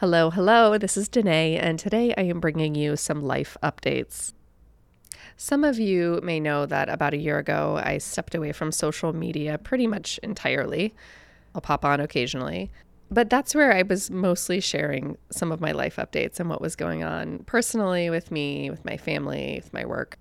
[0.00, 4.32] Hello, hello, this is Denaye, and today I am bringing you some life updates.
[5.36, 9.12] Some of you may know that about a year ago I stepped away from social
[9.12, 10.94] media pretty much entirely.
[11.52, 12.70] I'll pop on occasionally,
[13.10, 16.76] but that's where I was mostly sharing some of my life updates and what was
[16.76, 20.16] going on personally with me, with my family, with my work.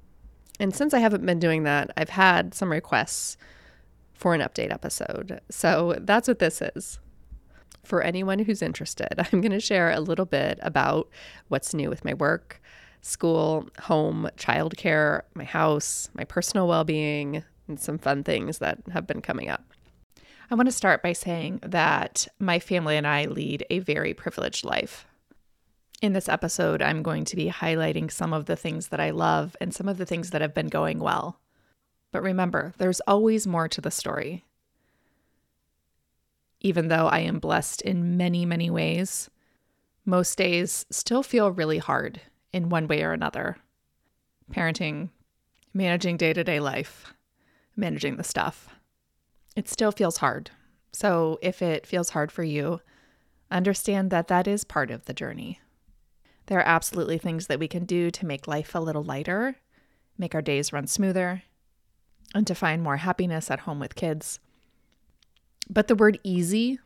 [0.59, 3.37] And since I haven't been doing that, I've had some requests
[4.15, 5.39] for an update episode.
[5.51, 6.97] So that's what this is
[7.87, 11.09] for anyone who's interested, I'm going to share a little bit about
[11.47, 12.61] what's new with my work,
[13.01, 19.07] school, home, childcare, my house, my personal well being, and some fun things that have
[19.07, 19.63] been coming up.
[20.49, 24.63] I want to start by saying that my family and I lead a very privileged
[24.63, 25.05] life.
[26.01, 29.55] In this episode, I'm going to be highlighting some of the things that I love
[29.59, 31.39] and some of the things that have been going well.
[32.13, 34.45] But remember, there's always more to the story
[36.59, 39.29] even though I am blessed in many, many ways,
[40.05, 42.21] most days still feel really hard
[42.53, 43.57] in one way or another.
[44.51, 45.09] Parenting,
[45.73, 47.13] managing day to day life,
[47.75, 48.69] managing the stuff.
[49.55, 50.51] It still feels hard.
[50.91, 52.79] So if it feels hard for you,
[53.51, 55.59] understand that that is part of the journey.
[56.47, 59.57] There are absolutely things that we can do to make life a little lighter,
[60.17, 61.43] make our days run smoother,
[62.33, 64.39] and to find more happiness at home with kids.
[65.69, 66.79] But the word easy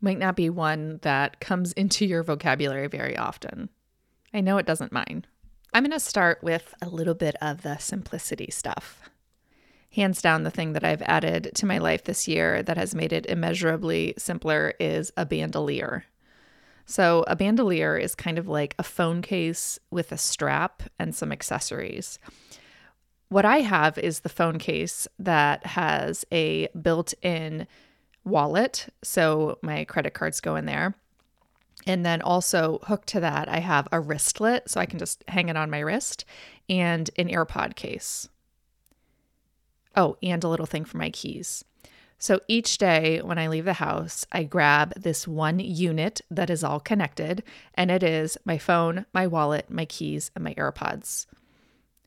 [0.00, 3.68] might not be one that comes into your vocabulary very often.
[4.32, 5.24] I know it doesn't mine.
[5.72, 9.10] I'm going to start with a little bit of the simplicity stuff.
[9.92, 13.12] Hands down, the thing that I've added to my life this year that has made
[13.12, 16.04] it immeasurably simpler is a bandolier.
[16.84, 21.32] So, a bandolier is kind of like a phone case with a strap and some
[21.32, 22.18] accessories.
[23.28, 27.66] What I have is the phone case that has a built in
[28.24, 28.88] wallet.
[29.02, 30.94] So my credit cards go in there.
[31.86, 35.48] And then also hooked to that, I have a wristlet so I can just hang
[35.48, 36.24] it on my wrist
[36.68, 38.28] and an AirPod case.
[39.94, 41.64] Oh, and a little thing for my keys.
[42.18, 46.64] So each day when I leave the house, I grab this one unit that is
[46.64, 47.42] all connected,
[47.74, 51.26] and it is my phone, my wallet, my keys, and my AirPods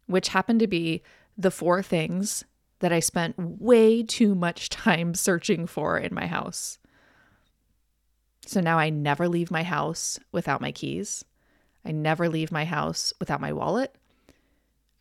[0.10, 1.04] which happened to be
[1.38, 2.44] the four things
[2.80, 6.80] that I spent way too much time searching for in my house.
[8.46, 11.24] So now I never leave my house without my keys.
[11.86, 13.96] I never leave my house without my wallet.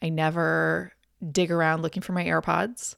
[0.03, 0.93] I never
[1.33, 2.95] dig around looking for my AirPods.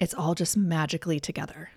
[0.00, 1.70] It's all just magically together.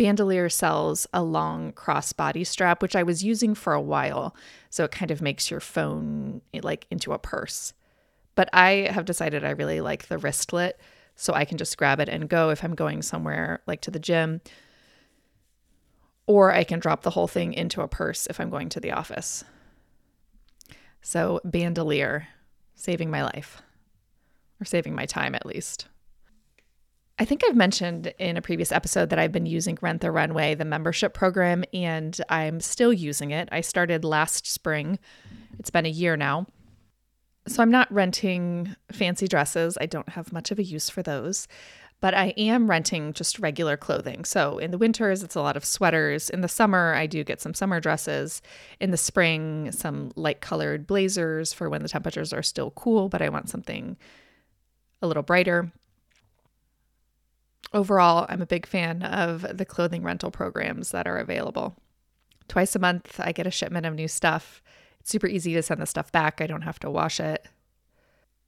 [0.00, 4.34] Bandolier sells a long crossbody strap, which I was using for a while.
[4.70, 7.74] So it kind of makes your phone like into a purse.
[8.34, 10.80] But I have decided I really like the wristlet.
[11.16, 13.98] So I can just grab it and go if I'm going somewhere like to the
[13.98, 14.40] gym.
[16.26, 18.92] Or I can drop the whole thing into a purse if I'm going to the
[18.92, 19.44] office.
[21.02, 22.26] So, bandolier,
[22.74, 23.60] saving my life,
[24.62, 25.88] or saving my time at least.
[27.20, 30.54] I think I've mentioned in a previous episode that I've been using Rent the Runway,
[30.54, 33.46] the membership program, and I'm still using it.
[33.52, 34.98] I started last spring.
[35.58, 36.46] It's been a year now.
[37.46, 39.76] So I'm not renting fancy dresses.
[39.78, 41.46] I don't have much of a use for those,
[42.00, 44.24] but I am renting just regular clothing.
[44.24, 46.30] So in the winters, it's a lot of sweaters.
[46.30, 48.40] In the summer, I do get some summer dresses.
[48.80, 53.20] In the spring, some light colored blazers for when the temperatures are still cool, but
[53.20, 53.98] I want something
[55.02, 55.70] a little brighter
[57.72, 61.76] overall, I'm a big fan of the clothing rental programs that are available.
[62.48, 64.62] Twice a month, I get a shipment of new stuff.
[64.98, 66.40] It's super easy to send the stuff back.
[66.40, 67.46] I don't have to wash it.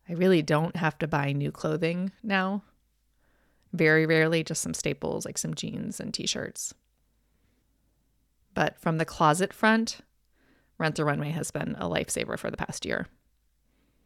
[0.09, 2.65] I really don't have to buy new clothing now.
[3.73, 6.75] Very rarely, just some staples like some jeans and t shirts.
[8.55, 10.01] But from the closet front,
[10.79, 13.07] Rent the Runway has been a lifesaver for the past year.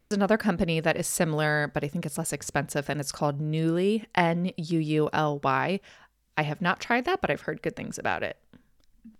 [0.09, 4.05] Another company that is similar, but I think it's less expensive, and it's called Nuuly,
[4.15, 5.79] N U U L Y.
[6.37, 8.37] I have not tried that, but I've heard good things about it.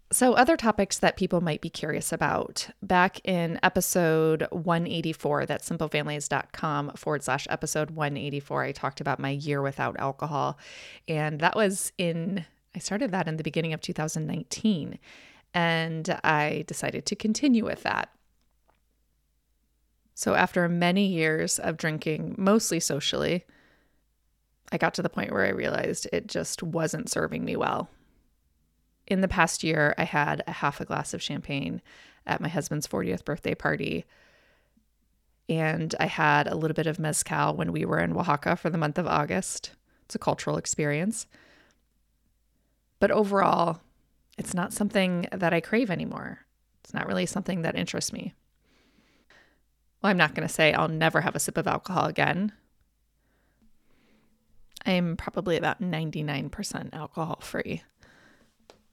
[0.09, 2.69] So, other topics that people might be curious about.
[2.81, 9.61] Back in episode 184, that's simplefamilies.com forward slash episode 184, I talked about my year
[9.61, 10.57] without alcohol.
[11.09, 14.97] And that was in, I started that in the beginning of 2019.
[15.53, 18.09] And I decided to continue with that.
[20.17, 23.45] So, after many years of drinking, mostly socially,
[24.71, 27.87] I got to the point where I realized it just wasn't serving me well.
[29.05, 31.83] In the past year, I had a half a glass of champagne
[32.25, 34.05] at my husband's 40th birthday party.
[35.49, 38.77] And I had a little bit of mezcal when we were in Oaxaca for the
[38.79, 39.73] month of August.
[40.05, 41.27] It's a cultural experience.
[42.99, 43.81] But overall,
[44.35, 46.39] it's not something that I crave anymore.
[46.83, 48.33] It's not really something that interests me.
[50.01, 52.51] Well, I'm not going to say I'll never have a sip of alcohol again.
[54.85, 57.83] I'm probably about 99% alcohol free.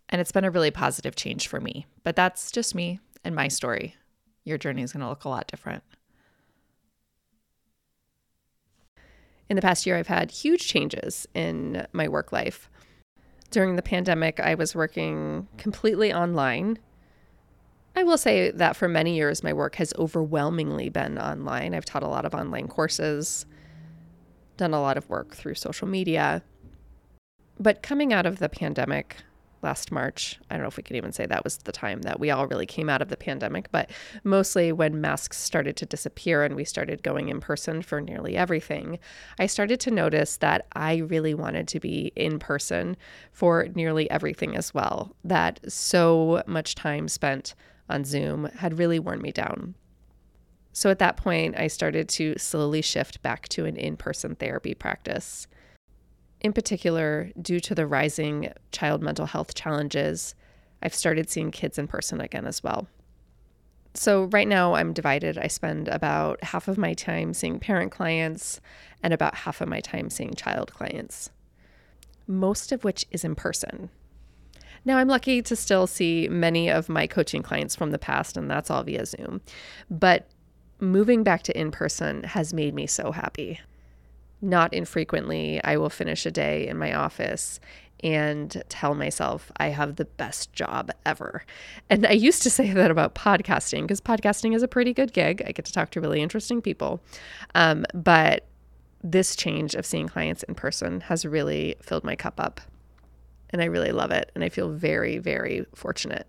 [0.08, 1.86] And it's been a really positive change for me.
[2.02, 3.94] But that's just me and my story.
[4.44, 5.82] Your journey is going to look a lot different.
[9.48, 12.70] In the past year, I've had huge changes in my work life.
[13.50, 16.78] During the pandemic, I was working completely online.
[17.96, 21.74] I will say that for many years, my work has overwhelmingly been online.
[21.74, 23.46] I've taught a lot of online courses,
[24.56, 26.42] done a lot of work through social media.
[27.58, 29.16] But coming out of the pandemic,
[29.64, 30.38] last March.
[30.48, 32.46] I don't know if we could even say that was the time that we all
[32.46, 33.90] really came out of the pandemic, but
[34.22, 38.98] mostly when masks started to disappear and we started going in person for nearly everything,
[39.38, 42.96] I started to notice that I really wanted to be in person
[43.32, 45.16] for nearly everything as well.
[45.24, 47.54] That so much time spent
[47.88, 49.74] on Zoom had really worn me down.
[50.72, 54.74] So at that point, I started to slowly shift back to an in person therapy
[54.74, 55.46] practice.
[56.40, 60.34] In particular, due to the rising child mental health challenges,
[60.82, 62.88] I've started seeing kids in person again as well.
[63.94, 65.38] So, right now I'm divided.
[65.38, 68.60] I spend about half of my time seeing parent clients
[69.02, 71.30] and about half of my time seeing child clients,
[72.26, 73.90] most of which is in person.
[74.84, 78.50] Now, I'm lucky to still see many of my coaching clients from the past, and
[78.50, 79.40] that's all via Zoom.
[79.90, 80.28] But
[80.80, 83.60] moving back to in person has made me so happy
[84.44, 87.58] not infrequently, I will finish a day in my office
[88.02, 91.44] and tell myself I have the best job ever.
[91.88, 95.42] And I used to say that about podcasting because podcasting is a pretty good gig.
[95.46, 97.02] I get to talk to really interesting people.
[97.54, 98.46] Um, but
[99.02, 102.60] this change of seeing clients in person has really filled my cup up.
[103.54, 104.32] And I really love it.
[104.34, 106.28] And I feel very, very fortunate.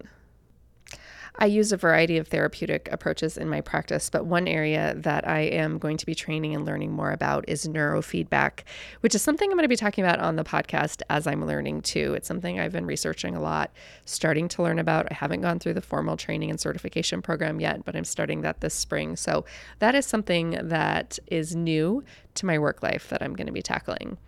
[1.39, 5.39] I use a variety of therapeutic approaches in my practice, but one area that I
[5.39, 8.60] am going to be training and learning more about is neurofeedback,
[9.00, 11.81] which is something I'm going to be talking about on the podcast as I'm learning
[11.81, 12.13] too.
[12.13, 13.72] It's something I've been researching a lot,
[14.06, 15.07] starting to learn about.
[15.10, 18.62] I haven't gone through the formal training and certification program yet, but I'm starting that
[18.62, 19.16] this spring.
[19.16, 19.45] So
[19.80, 22.04] that is something that is new
[22.36, 24.19] to my work life that I'm going to be tackling.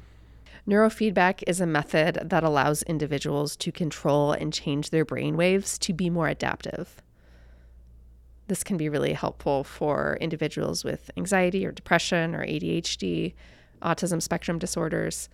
[0.68, 5.94] Neurofeedback is a method that allows individuals to control and change their brain waves to
[5.94, 7.02] be more adaptive.
[8.48, 13.34] This can be really helpful for individuals with anxiety or depression or ADHD,
[13.82, 15.30] autism spectrum disorders,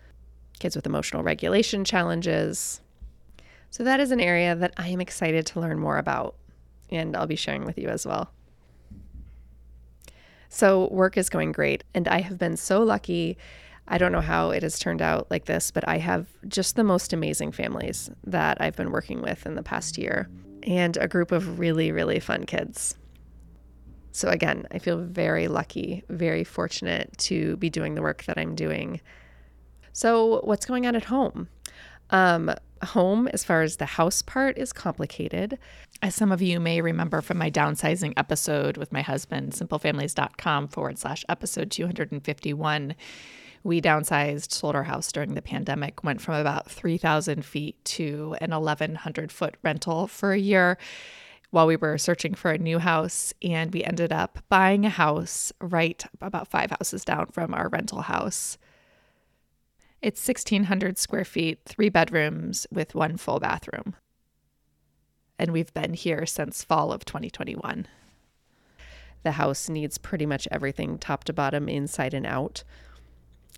[0.60, 2.82] kids with emotional regulation challenges.
[3.72, 6.36] So, that is an area that I am excited to learn more about,
[6.92, 8.32] and I'll be sharing with you as well.
[10.48, 13.40] So, work is going great, and I have been so lucky
[13.88, 16.84] I don't know how it has turned out like this, but I have just the
[16.84, 20.30] most amazing families that I've been working with in the past year
[20.64, 22.96] and a group of really, really fun kids.
[24.12, 28.56] So, again, I feel very lucky, very fortunate to be doing the work that I'm
[28.56, 29.02] doing.
[29.92, 31.50] So, what's going on at home?
[32.12, 32.54] Um,
[32.84, 35.58] home, as far as the house part, is complicated.
[36.02, 41.00] As some of you may remember from my downsizing episode with my husband, simplefamilies.com forward
[41.00, 42.96] slash episode 251
[43.64, 48.52] we downsized, sold our house during the pandemic, went from about 3,000 feet to an
[48.52, 50.78] 1,100 foot rental for a year
[51.52, 53.34] while we were searching for a new house.
[53.42, 58.02] And we ended up buying a house right about five houses down from our rental
[58.02, 58.58] house.
[60.02, 63.96] It's 1,600 square feet, three bedrooms with one full bathroom.
[65.40, 67.88] And we've been here since fall of 2021.
[69.24, 72.66] The house needs pretty much everything top to bottom, inside and out.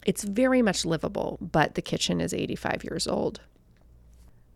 [0.06, 3.42] It's very much livable, but the kitchen is 85 years old.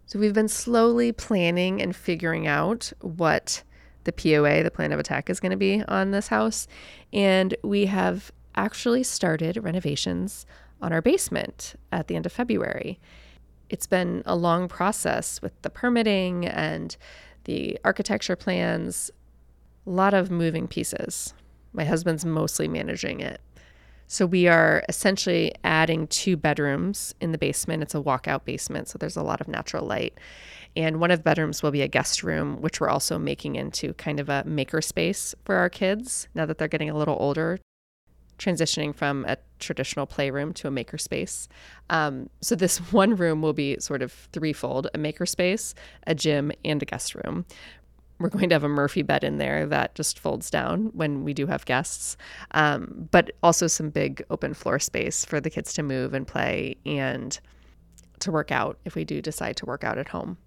[0.05, 3.63] So we've been slowly planning and figuring out what
[4.05, 6.67] the POA, the plan of attack, is going to be on this house.
[7.13, 10.45] And we have actually started renovations
[10.81, 12.99] on our basement at the end of February.
[13.69, 16.95] It's been a long process with the permitting and
[17.43, 19.11] the architecture plans,
[19.85, 21.33] a lot of moving pieces.
[21.73, 23.41] My husband's mostly managing it.
[24.11, 27.83] So we are essentially adding two bedrooms in the basement.
[27.83, 30.17] It's a walkout basement, so there's a lot of natural light.
[30.75, 33.93] And one of the bedrooms will be a guest room, which we're also making into
[33.93, 37.59] kind of a maker space for our kids now that they're getting a little older,
[38.39, 41.47] transitioning from a traditional playroom to a maker space.
[41.91, 45.75] Um, so this one room will be sort of threefold a maker space,
[46.07, 47.45] a gym, and a guest room.
[48.19, 51.33] We're going to have a Murphy bed in there that just folds down when we
[51.33, 52.17] do have guests,
[52.51, 56.75] um, but also some big open floor space for the kids to move and play
[56.85, 57.39] and
[58.19, 60.37] to work out if we do decide to work out at home.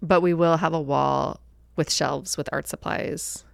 [0.00, 1.40] But we will have a wall
[1.74, 3.44] with shelves with art supplies,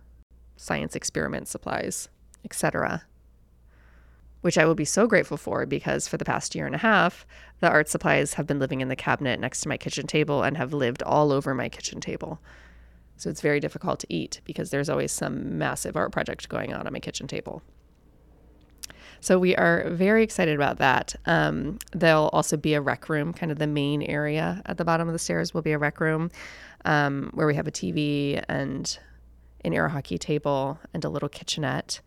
[0.56, 2.10] science experiment supplies,
[2.44, 3.04] etc.
[4.42, 7.26] Which I will be so grateful for because for the past year and a half,
[7.60, 10.58] the art supplies have been living in the cabinet next to my kitchen table and
[10.58, 12.40] have lived all over my kitchen table.
[13.20, 16.86] So it's very difficult to eat because there's always some massive art project going on
[16.86, 17.62] on my kitchen table.
[19.20, 21.14] So we are very excited about that.
[21.26, 25.06] Um, there'll also be a rec room, kind of the main area at the bottom
[25.06, 26.30] of the stairs will be a rec room
[26.86, 28.98] um, where we have a TV and
[29.66, 32.00] an air hockey table and a little kitchenette.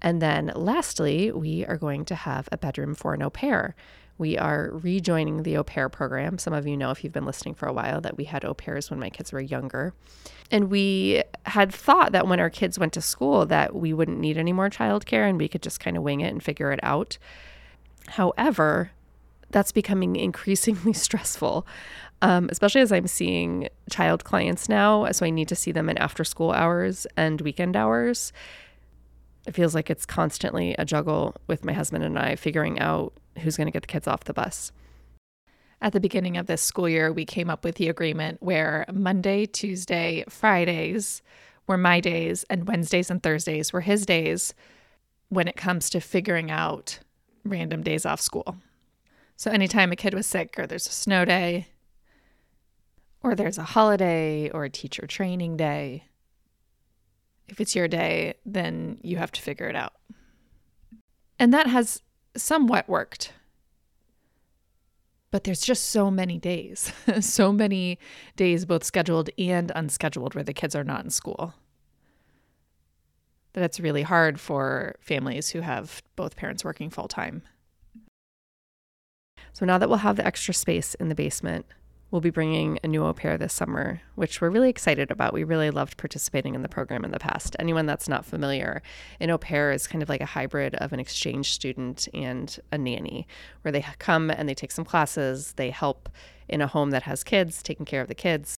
[0.00, 3.74] And then lastly, we are going to have a bedroom for an au pair.
[4.18, 6.38] We are rejoining the au pair program.
[6.38, 8.54] Some of you know, if you've been listening for a while, that we had au
[8.54, 9.94] pairs when my kids were younger.
[10.50, 14.36] And we had thought that when our kids went to school that we wouldn't need
[14.36, 17.18] any more childcare and we could just kind of wing it and figure it out.
[18.08, 18.90] However,
[19.50, 21.66] that's becoming increasingly stressful,
[22.20, 25.10] um, especially as I'm seeing child clients now.
[25.12, 28.32] So I need to see them in after school hours and weekend hours.
[29.46, 33.56] It feels like it's constantly a juggle with my husband and I figuring out who's
[33.56, 34.72] going to get the kids off the bus.
[35.80, 39.46] At the beginning of this school year, we came up with the agreement where Monday,
[39.46, 41.22] Tuesday, Fridays
[41.66, 44.54] were my days, and Wednesdays and Thursdays were his days
[45.28, 47.00] when it comes to figuring out
[47.44, 48.56] random days off school.
[49.36, 51.66] So, anytime a kid was sick, or there's a snow day,
[53.22, 56.04] or there's a holiday, or a teacher training day,
[57.48, 59.94] if it's your day, then you have to figure it out.
[61.38, 62.00] And that has
[62.36, 63.32] somewhat worked.
[65.30, 67.98] But there's just so many days, so many
[68.36, 71.54] days, both scheduled and unscheduled, where the kids are not in school.
[73.54, 77.42] That it's really hard for families who have both parents working full time.
[79.54, 81.66] So now that we'll have the extra space in the basement,
[82.12, 85.32] We'll be bringing a new au pair this summer, which we're really excited about.
[85.32, 87.56] We really loved participating in the program in the past.
[87.58, 88.82] Anyone that's not familiar,
[89.18, 92.76] an au pair is kind of like a hybrid of an exchange student and a
[92.76, 93.26] nanny,
[93.62, 96.10] where they come and they take some classes, they help
[96.50, 98.56] in a home that has kids, taking care of the kids,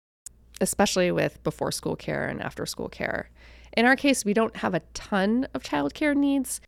[0.60, 3.30] especially with before school care and after school care.
[3.76, 6.60] In our case, we don't have a ton of childcare needs.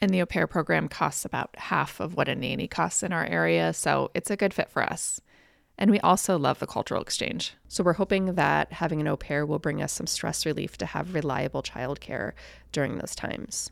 [0.00, 3.26] And the au pair program costs about half of what a nanny costs in our
[3.26, 5.20] area, so it's a good fit for us.
[5.78, 7.54] And we also love the cultural exchange.
[7.68, 10.86] So we're hoping that having an au pair will bring us some stress relief to
[10.86, 12.32] have reliable childcare
[12.72, 13.70] during those times.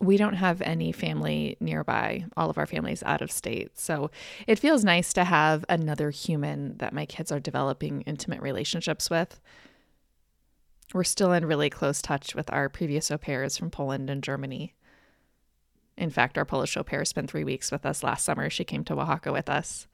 [0.00, 2.26] We don't have any family nearby.
[2.36, 3.78] All of our family's out of state.
[3.78, 4.10] So
[4.46, 9.40] it feels nice to have another human that my kids are developing intimate relationships with.
[10.94, 14.74] We're still in really close touch with our previous au pairs from Poland and Germany.
[15.96, 18.50] In fact, our Polish au pair spent three weeks with us last summer.
[18.50, 19.88] She came to Oaxaca with us.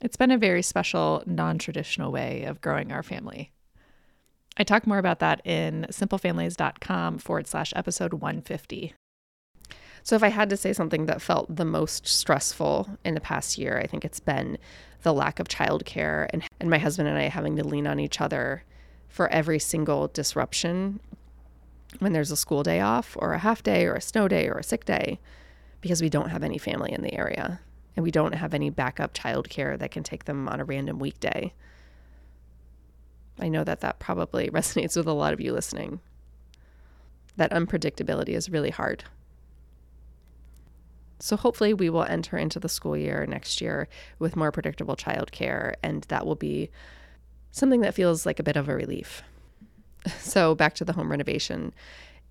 [0.00, 3.52] It's been a very special, non traditional way of growing our family.
[4.56, 8.94] I talk more about that in simplefamilies.com forward slash episode 150.
[10.02, 13.58] So, if I had to say something that felt the most stressful in the past
[13.58, 14.58] year, I think it's been
[15.02, 18.20] the lack of childcare and, and my husband and I having to lean on each
[18.20, 18.62] other
[19.08, 21.00] for every single disruption
[21.98, 24.58] when there's a school day off or a half day or a snow day or
[24.58, 25.18] a sick day
[25.80, 27.60] because we don't have any family in the area
[27.96, 31.52] and we don't have any backup childcare that can take them on a random weekday.
[33.40, 36.00] I know that that probably resonates with a lot of you listening.
[37.36, 39.04] That unpredictability is really hard.
[41.18, 43.88] So, hopefully, we will enter into the school year next year
[44.18, 46.70] with more predictable childcare, and that will be
[47.50, 49.22] something that feels like a bit of a relief.
[50.20, 51.72] So, back to the home renovation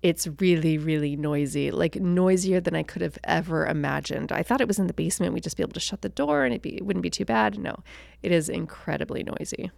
[0.06, 4.30] it's really, really noisy, like noisier than I could have ever imagined.
[4.30, 5.34] I thought it was in the basement.
[5.34, 7.58] We'd just be able to shut the door and be, it wouldn't be too bad.
[7.58, 7.82] No,
[8.22, 9.72] it is incredibly noisy.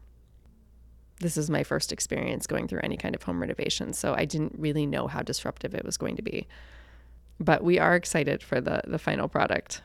[1.20, 4.54] This is my first experience going through any kind of home renovation, so I didn't
[4.58, 6.46] really know how disruptive it was going to be.
[7.40, 9.80] But we are excited for the, the final product.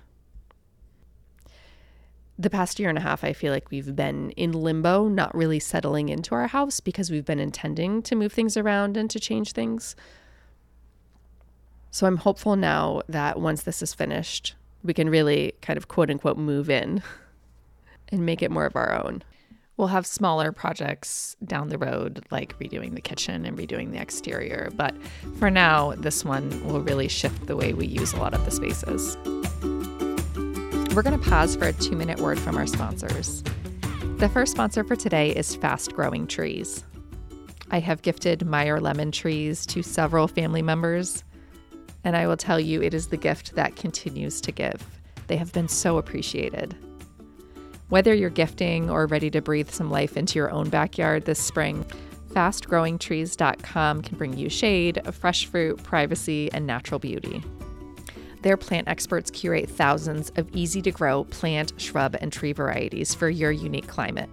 [2.38, 5.60] The past year and a half, I feel like we've been in limbo, not really
[5.60, 9.54] settling into our house because we've been intending to move things around and to change
[9.54, 9.96] things.
[11.94, 16.10] So I'm hopeful now that once this is finished, we can really kind of quote
[16.10, 17.04] unquote move in
[18.10, 19.22] and make it more of our own.
[19.78, 24.72] We'll have smaller projects down the road, like redoing the kitchen and redoing the exterior.
[24.76, 24.96] But
[25.38, 28.50] for now, this one will really shift the way we use a lot of the
[28.50, 29.16] spaces.
[30.96, 33.44] We're going to pause for a two minute word from our sponsors.
[34.18, 36.84] The first sponsor for today is Fast Growing Trees.
[37.70, 41.24] I have gifted Meyer lemon trees to several family members
[42.04, 44.86] and I will tell you, it is the gift that continues to give.
[45.28, 46.76] They have been so appreciated.
[47.90, 51.86] Whether you're gifting or ready to breathe some life into your own backyard this spring,
[52.32, 57.44] fastgrowingtrees.com can bring you shade, fresh fruit, privacy, and natural beauty.
[58.42, 63.30] Their plant experts curate thousands of easy to grow plant, shrub, and tree varieties for
[63.30, 64.30] your unique climate,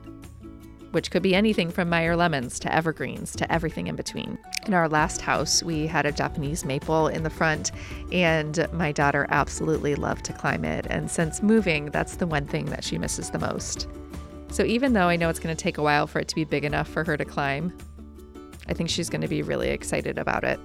[0.90, 4.38] which could be anything from Meyer lemons to evergreens to everything in between.
[4.66, 7.73] In our last house, we had a Japanese maple in the front,
[8.12, 10.87] and my daughter absolutely loved to climb it.
[10.90, 13.88] And since moving, that's the one thing that she misses the most.
[14.49, 16.44] So even though I know it's going to take a while for it to be
[16.44, 17.76] big enough for her to climb,
[18.68, 20.59] I think she's going to be really excited about it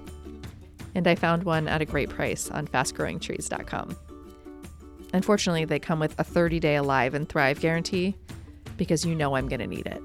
[0.96, 3.98] and I found one at a great price on fastgrowingtrees.com.
[5.14, 8.16] Unfortunately, they come with a 30 day Alive and Thrive guarantee
[8.78, 10.02] because you know I'm going to need it.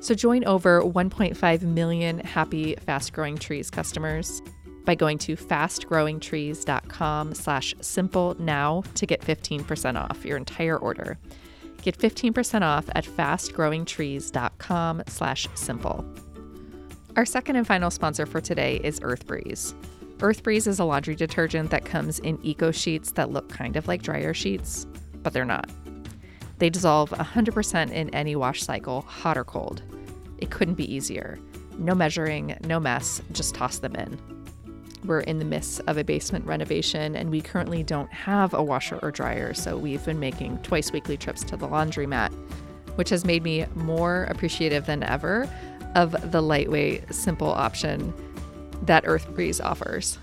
[0.00, 4.42] So join over 1.5 million happy Fast Growing Trees customers
[4.84, 11.18] by going to fastgrowingtrees.com slash simple now to get 15% off your entire order.
[11.82, 16.04] Get 15% off at fastgrowingtrees.com slash simple.
[17.16, 19.74] Our second and final sponsor for today is Earth Breeze.
[20.22, 23.88] Earth Breeze is a laundry detergent that comes in eco sheets that look kind of
[23.88, 24.86] like dryer sheets,
[25.22, 25.68] but they're not.
[26.60, 29.82] They dissolve 100% in any wash cycle, hot or cold.
[30.38, 31.38] It couldn't be easier.
[31.78, 34.20] No measuring, no mess, just toss them in.
[35.06, 38.98] We're in the midst of a basement renovation and we currently don't have a washer
[39.02, 42.30] or dryer, so we've been making twice weekly trips to the laundromat,
[42.96, 45.48] which has made me more appreciative than ever
[45.94, 48.12] of the lightweight, simple option
[48.82, 50.18] that Earth Breeze offers.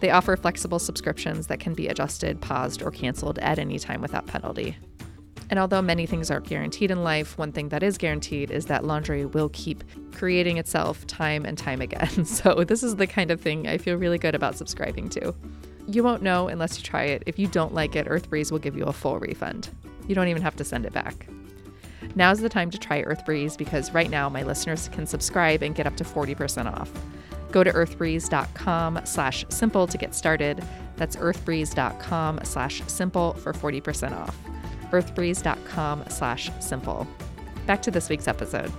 [0.00, 4.26] They offer flexible subscriptions that can be adjusted, paused, or canceled at any time without
[4.26, 4.78] penalty.
[5.52, 8.86] And although many things aren't guaranteed in life, one thing that is guaranteed is that
[8.86, 12.24] laundry will keep creating itself time and time again.
[12.24, 15.34] So, this is the kind of thing I feel really good about subscribing to.
[15.86, 17.24] You won't know unless you try it.
[17.26, 19.68] If you don't like it, Earth Breeze will give you a full refund.
[20.08, 21.26] You don't even have to send it back.
[22.14, 25.86] Now's the time to try EarthBreeze because right now my listeners can subscribe and get
[25.86, 26.90] up to 40% off.
[27.50, 30.64] Go to earthbreeze.com slash simple to get started.
[30.96, 34.34] That's earthbreeze.com slash simple for 40% off.
[34.92, 37.06] earthbreeze.com slash simple.
[37.66, 38.72] Back to this week's episode.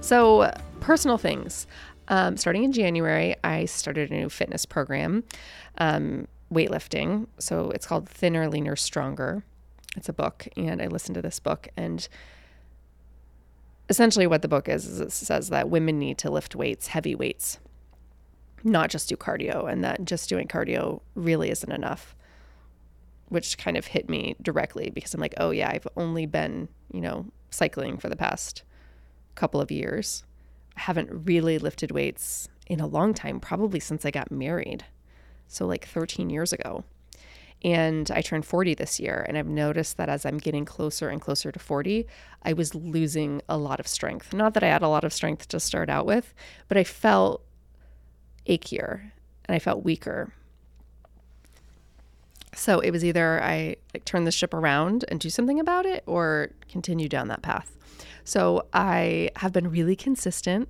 [0.00, 1.66] So, personal things.
[2.08, 5.24] Um, starting in January, I started a new fitness program.
[5.78, 7.26] Um, weightlifting.
[7.38, 9.44] So it's called Thinner, Leaner, Stronger.
[9.96, 11.68] It's a book, and I listened to this book.
[11.76, 12.06] And
[13.88, 17.14] essentially, what the book is, is it says that women need to lift weights, heavy
[17.14, 17.58] weights,
[18.66, 22.16] not just do cardio, and that just doing cardio really isn't enough.
[23.28, 27.00] Which kind of hit me directly because I'm like, oh, yeah, I've only been, you
[27.00, 28.62] know, cycling for the past
[29.34, 30.24] couple of years.
[30.76, 34.84] I haven't really lifted weights in a long time, probably since I got married
[35.48, 36.84] so like 13 years ago.
[37.64, 41.20] And I turned 40 this year, and I've noticed that as I'm getting closer and
[41.20, 42.06] closer to 40,
[42.42, 44.34] I was losing a lot of strength.
[44.34, 46.34] Not that I had a lot of strength to start out with,
[46.68, 47.42] but I felt
[48.48, 49.10] achier
[49.44, 50.32] and I felt weaker.
[52.54, 56.02] So it was either I like turn the ship around and do something about it
[56.06, 57.76] or continue down that path.
[58.24, 60.68] So I have been really consistent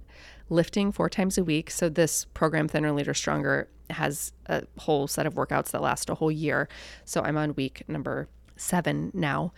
[0.49, 1.71] lifting four times a week.
[1.71, 6.15] So this program, Thinner, Leaner, Stronger, has a whole set of workouts that last a
[6.15, 6.69] whole year.
[7.05, 9.53] So I'm on week number seven now.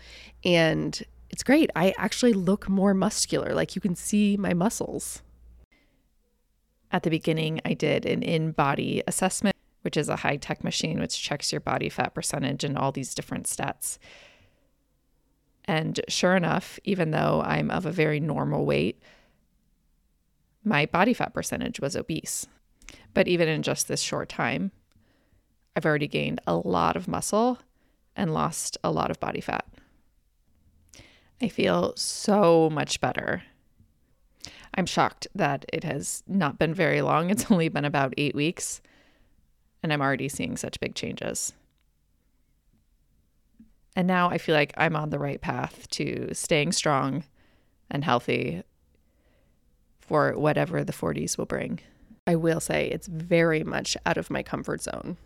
[0.45, 1.71] And it's great.
[1.75, 3.55] I actually look more muscular.
[3.55, 5.23] Like you can see my muscles.
[6.91, 11.21] At the beginning, I did an InBody assessment, which is a high tech machine which
[11.21, 13.99] checks your body fat percentage and all these different stats.
[15.67, 19.03] And sure enough, even though I'm of a very normal weight,
[20.65, 22.47] my body fat percentage was obese.
[23.13, 24.73] But even in just this short time,
[25.77, 27.59] I've already gained a lot of muscle
[28.17, 29.67] and lost a lot of body fat.
[31.41, 33.43] I feel so much better.
[34.79, 37.31] I'm shocked that it has not been very long.
[37.31, 38.81] It's only been about eight weeks,
[39.83, 41.53] and I'm already seeing such big changes.
[43.97, 47.25] And now I feel like I'm on the right path to staying strong
[47.91, 48.63] and healthy
[50.01, 51.81] for whatever the 40s will bring.
[52.25, 55.17] I will say it's very much out of my comfort zone.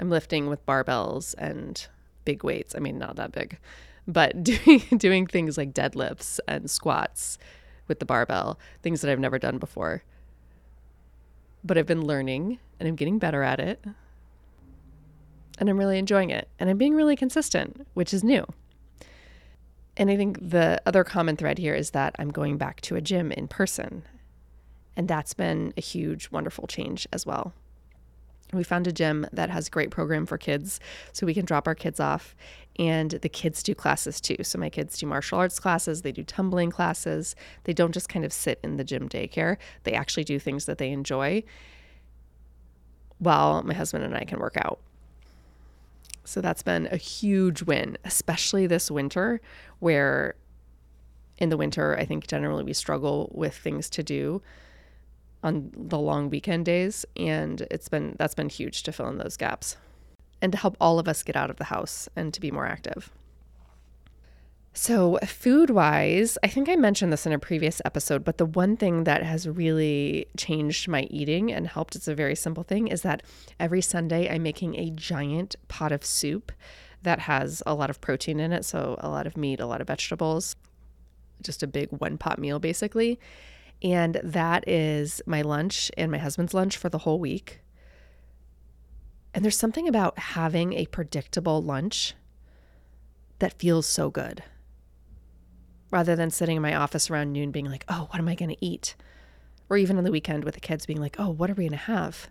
[0.00, 1.86] I'm lifting with barbells and
[2.24, 2.74] big weights.
[2.74, 3.60] I mean, not that big,
[4.08, 7.38] but doing doing things like deadlifts and squats
[7.88, 10.02] with the barbell, things that I've never done before.
[11.64, 13.84] But I've been learning and I'm getting better at it.
[15.58, 16.48] And I'm really enjoying it.
[16.58, 18.46] And I'm being really consistent, which is new.
[19.96, 23.00] And I think the other common thread here is that I'm going back to a
[23.00, 24.02] gym in person.
[24.96, 27.52] And that's been a huge, wonderful change as well.
[28.52, 30.78] We found a gym that has a great program for kids,
[31.12, 32.34] so we can drop our kids off
[32.78, 34.36] and the kids do classes too.
[34.42, 37.36] So my kids do martial arts classes, they do tumbling classes.
[37.64, 40.78] They don't just kind of sit in the gym daycare, they actually do things that
[40.78, 41.44] they enjoy
[43.18, 44.80] while my husband and I can work out.
[46.24, 49.40] So that's been a huge win, especially this winter,
[49.80, 50.34] where
[51.38, 54.42] in the winter, I think generally we struggle with things to do
[55.42, 57.04] on the long weekend days.
[57.16, 59.76] And it's been, that's been huge to fill in those gaps
[60.42, 62.66] and to help all of us get out of the house and to be more
[62.66, 63.10] active.
[64.74, 68.76] So, food wise, I think I mentioned this in a previous episode, but the one
[68.78, 73.02] thing that has really changed my eating and helped, it's a very simple thing, is
[73.02, 73.22] that
[73.60, 76.52] every Sunday I'm making a giant pot of soup
[77.02, 78.64] that has a lot of protein in it.
[78.64, 80.56] So, a lot of meat, a lot of vegetables,
[81.42, 83.20] just a big one pot meal basically.
[83.82, 87.60] And that is my lunch and my husband's lunch for the whole week.
[89.34, 92.14] And there's something about having a predictable lunch
[93.38, 94.42] that feels so good
[95.90, 98.48] rather than sitting in my office around noon being like, oh, what am I going
[98.48, 98.96] to eat?
[99.68, 101.72] Or even on the weekend with the kids being like, oh, what are we going
[101.72, 102.28] to have?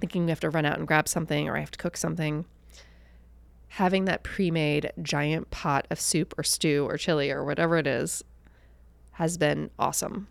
[0.00, 2.44] Thinking we have to run out and grab something or I have to cook something.
[3.68, 7.86] Having that pre made giant pot of soup or stew or chili or whatever it
[7.86, 8.24] is
[9.12, 10.28] has been awesome.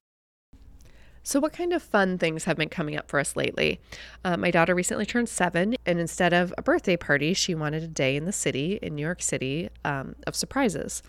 [1.25, 3.79] So, what kind of fun things have been coming up for us lately?
[4.23, 7.88] Uh, my daughter recently turned seven, and instead of a birthday party, she wanted a
[7.88, 11.01] day in the city, in New York City, um, of surprises.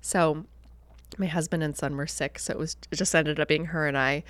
[0.00, 0.46] So,
[1.18, 3.88] my husband and son were sick, so it was it just ended up being her
[3.88, 4.22] and I,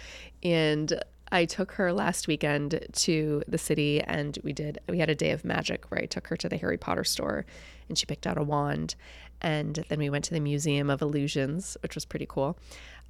[0.42, 0.98] and
[1.30, 5.30] I took her last weekend to the city and we did we had a day
[5.32, 7.44] of magic where I took her to the Harry Potter store
[7.88, 8.94] and she picked out a wand
[9.42, 12.56] and then we went to the Museum of Illusions, which was pretty cool.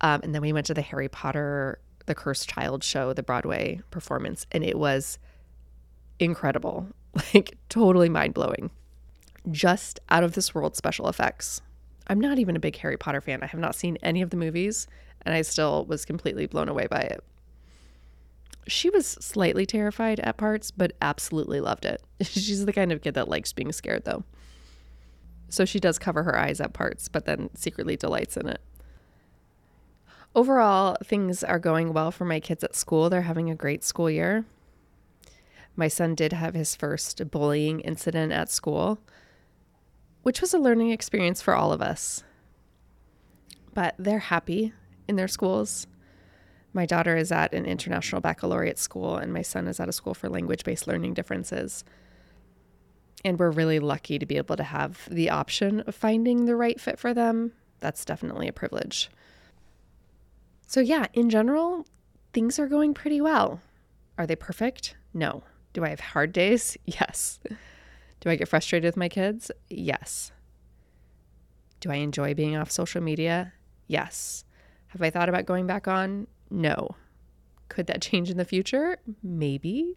[0.00, 3.80] Um, and then we went to the Harry Potter the Cursed Child show, the Broadway
[3.90, 5.18] performance, and it was
[6.18, 6.88] incredible.
[7.32, 8.72] Like totally mind-blowing.
[9.48, 11.62] Just out of this world special effects.
[12.08, 13.40] I'm not even a big Harry Potter fan.
[13.40, 14.88] I have not seen any of the movies,
[15.22, 17.22] and I still was completely blown away by it.
[18.66, 22.02] She was slightly terrified at parts, but absolutely loved it.
[22.20, 24.24] She's the kind of kid that likes being scared, though.
[25.48, 28.60] So she does cover her eyes at parts, but then secretly delights in it.
[30.34, 33.08] Overall, things are going well for my kids at school.
[33.08, 34.44] They're having a great school year.
[35.76, 38.98] My son did have his first bullying incident at school
[40.24, 42.24] which was a learning experience for all of us.
[43.74, 44.72] But they're happy
[45.06, 45.86] in their schools.
[46.72, 50.14] My daughter is at an international baccalaureate school, and my son is at a school
[50.14, 51.84] for language based learning differences.
[53.22, 56.80] And we're really lucky to be able to have the option of finding the right
[56.80, 57.52] fit for them.
[57.80, 59.10] That's definitely a privilege.
[60.74, 61.86] So, yeah, in general,
[62.32, 63.60] things are going pretty well.
[64.18, 64.96] Are they perfect?
[65.14, 65.44] No.
[65.72, 66.76] Do I have hard days?
[66.84, 67.38] Yes.
[68.18, 69.52] Do I get frustrated with my kids?
[69.70, 70.32] Yes.
[71.78, 73.52] Do I enjoy being off social media?
[73.86, 74.44] Yes.
[74.88, 76.26] Have I thought about going back on?
[76.50, 76.96] No.
[77.68, 78.98] Could that change in the future?
[79.22, 79.96] Maybe.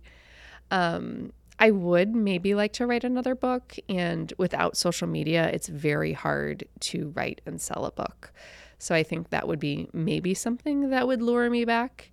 [0.69, 6.13] Um, I would maybe like to write another book, and without social media, it's very
[6.13, 8.31] hard to write and sell a book.
[8.79, 12.11] So I think that would be maybe something that would lure me back.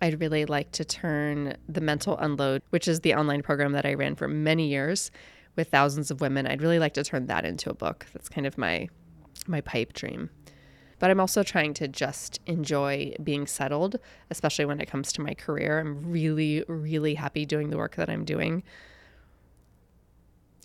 [0.00, 3.94] I'd really like to turn the Mental Unload, which is the online program that I
[3.94, 5.10] ran for many years
[5.56, 6.46] with thousands of women.
[6.46, 8.06] I'd really like to turn that into a book.
[8.12, 8.88] That's kind of my
[9.46, 10.30] my pipe dream.
[10.98, 13.96] But I'm also trying to just enjoy being settled,
[14.30, 15.78] especially when it comes to my career.
[15.78, 18.62] I'm really really happy doing the work that I'm doing.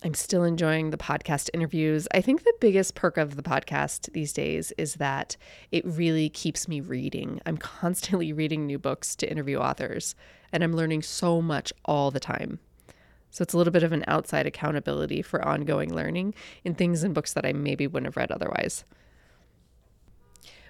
[0.02, 2.06] I'm still enjoying the podcast interviews.
[2.12, 5.36] I think the biggest perk of the podcast these days is that
[5.72, 7.40] it really keeps me reading.
[7.46, 10.14] I'm constantly reading new books to interview authors,
[10.52, 12.58] and I'm learning so much all the time.
[13.30, 17.14] So it's a little bit of an outside accountability for ongoing learning in things and
[17.14, 18.84] books that I maybe wouldn't have read otherwise.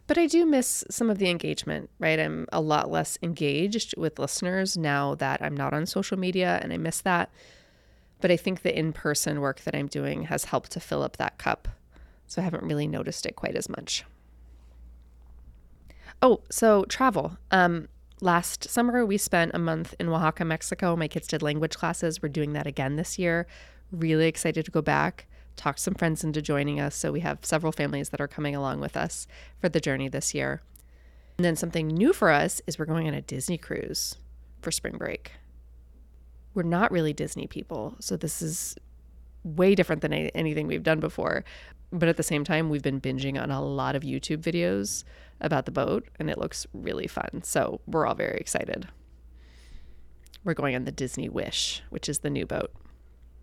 [0.07, 2.19] But I do miss some of the engagement, right?
[2.19, 6.73] I'm a lot less engaged with listeners now that I'm not on social media, and
[6.73, 7.31] I miss that.
[8.21, 11.17] But I think the in person work that I'm doing has helped to fill up
[11.19, 11.69] that cup.
[12.27, 14.05] So I haven't really noticed it quite as much.
[16.23, 17.37] Oh, so travel.
[17.51, 17.89] Um,
[18.21, 20.97] last summer, we spent a month in Oaxaca, Mexico.
[20.97, 22.23] My kids did language classes.
[22.23, 23.47] We're doing that again this year.
[23.93, 25.27] Really excited to go back.
[25.57, 26.97] Talk some friends into joining us.
[26.97, 29.27] So we have several families that are coming along with us
[29.61, 30.63] for the journey this year.
[31.39, 34.17] And then something new for us is we're going on a Disney cruise
[34.63, 35.33] for spring break
[36.57, 37.95] we're not really Disney people.
[38.01, 38.77] So this is
[39.45, 41.45] way different than anything we've done before.
[41.93, 45.05] But at the same time, we've been binging on a lot of YouTube videos
[45.41, 47.43] about the boat, and it looks really fun.
[47.45, 48.89] So we're all very excited.
[50.43, 52.73] We're going on the Disney Wish, which is the new boat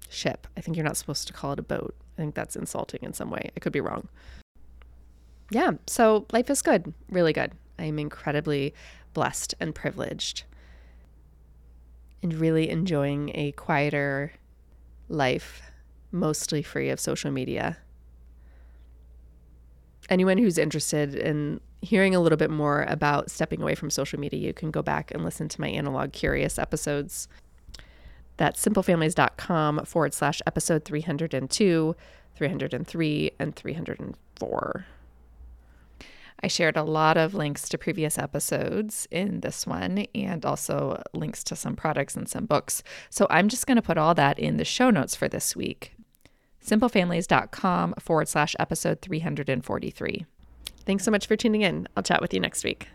[0.09, 0.47] ship.
[0.57, 1.95] I think you're not supposed to call it a boat.
[2.17, 3.51] I think that's insulting in some way.
[3.55, 4.09] I could be wrong.
[5.51, 7.51] Yeah, so life is good, really good.
[7.77, 8.73] I am incredibly
[9.13, 10.45] blessed and privileged
[12.23, 14.31] and really enjoying a quieter
[15.09, 15.61] life,
[16.11, 17.77] mostly free of social media.
[20.09, 24.39] Anyone who's interested in hearing a little bit more about stepping away from social media,
[24.39, 27.27] you can go back and listen to my analog curious episodes.
[28.37, 31.95] That's simplefamilies.com forward slash episode 302,
[32.35, 34.85] 303, and 304.
[36.43, 41.41] I shared a lot of links to previous episodes in this one and also links
[41.45, 42.83] to some products and some books.
[43.09, 45.95] So I'm just going to put all that in the show notes for this week.
[46.63, 50.25] Simplefamilies.com forward slash episode 343.
[50.85, 51.87] Thanks so much for tuning in.
[51.95, 52.89] I'll chat with you next week.